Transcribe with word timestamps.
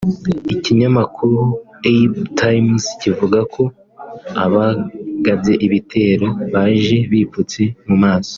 Ikinyamakuru 0.55 1.39
Ibtimes 1.95 2.85
kivuga 3.01 3.39
ko 3.53 3.63
abagabye 4.43 5.53
ibitero 5.65 6.27
baje 6.53 6.97
bipfutse 7.11 7.61
mu 7.87 7.95
maso 8.03 8.29